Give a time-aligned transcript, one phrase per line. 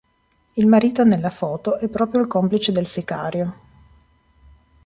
[0.53, 3.59] Il marito nella foto è proprio il complice del sicario.